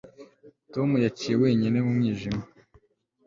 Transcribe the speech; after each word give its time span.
Tom 0.73 0.89
yicaye 1.01 1.35
wenyine 1.43 1.77
mu 1.85 1.91
mwijima 1.97 2.41